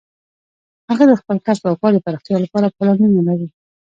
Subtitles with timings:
[0.89, 3.47] هغه د خپل کسب او کار د پراختیا لپاره پلانونه لري